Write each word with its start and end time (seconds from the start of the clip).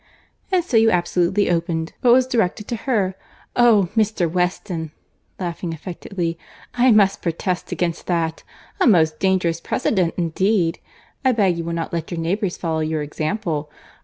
"And 0.51 0.63
so 0.63 0.77
you 0.77 0.89
absolutely 0.89 1.47
opened 1.47 1.93
what 2.01 2.11
was 2.11 2.25
directed 2.25 2.67
to 2.69 2.75
her! 2.75 3.13
Oh! 3.55 3.89
Mr. 3.95 4.27
Weston—(laughing 4.27 5.75
affectedly) 5.75 6.39
I 6.73 6.89
must 6.91 7.21
protest 7.21 7.71
against 7.71 8.07
that.—A 8.07 8.87
most 8.87 9.19
dangerous 9.19 9.61
precedent 9.61 10.15
indeed!—I 10.17 11.33
beg 11.33 11.55
you 11.59 11.63
will 11.63 11.73
not 11.73 11.93
let 11.93 12.09
your 12.09 12.19
neighbours 12.19 12.57
follow 12.57 12.79
your 12.79 13.03
example. 13.03 13.69